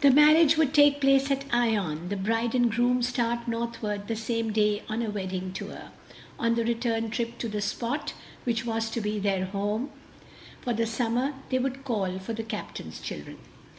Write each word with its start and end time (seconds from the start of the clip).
The 0.00 0.10
marriage 0.10 0.56
would 0.56 0.72
take 0.72 0.98
place 0.98 1.30
at 1.30 1.44
Ion, 1.52 2.08
the 2.08 2.16
bride 2.16 2.54
and 2.54 2.70
groom 2.72 3.02
start 3.02 3.46
northward 3.46 4.08
the 4.08 4.16
same 4.16 4.50
day 4.50 4.82
on 4.88 5.02
a 5.02 5.10
wedding 5.10 5.52
tour. 5.52 5.90
On 6.38 6.54
the 6.54 6.64
return 6.64 7.10
trip 7.10 7.36
to 7.36 7.50
the 7.50 7.60
spot 7.60 8.14
which 8.44 8.64
was 8.64 8.88
to 8.88 9.02
be 9.02 9.18
their 9.18 9.44
home 9.44 9.90
for 10.62 10.72
the 10.72 10.86
summer, 10.86 11.34
they 11.50 11.58
would 11.58 11.84
call 11.84 12.18
for 12.18 12.32
the 12.32 12.44
captain's 12.44 12.98
children. 12.98 13.36